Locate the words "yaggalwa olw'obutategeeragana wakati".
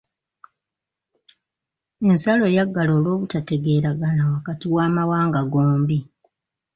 2.55-4.65